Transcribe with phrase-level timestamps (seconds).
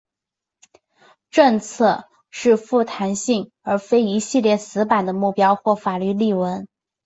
[1.29, 6.67] 政策是富弹性的而非一系列死板的目标或法律例文。